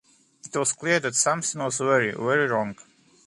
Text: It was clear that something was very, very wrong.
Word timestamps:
It 0.51 0.57
was 0.57 0.73
clear 0.73 0.99
that 0.99 1.13
something 1.13 1.61
was 1.61 1.77
very, 1.77 2.09
very 2.13 2.47
wrong. 2.47 2.75